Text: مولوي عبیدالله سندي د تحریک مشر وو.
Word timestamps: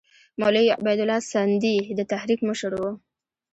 مولوي 0.39 0.69
عبیدالله 0.77 1.19
سندي 1.31 1.77
د 1.97 1.99
تحریک 2.11 2.39
مشر 2.49 2.71
وو. 2.79 2.91